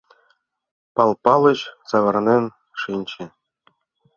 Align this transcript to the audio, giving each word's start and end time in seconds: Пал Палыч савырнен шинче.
Пал 0.95 1.11
Палыч 1.23 1.59
савырнен 1.89 2.45
шинче. 2.81 3.23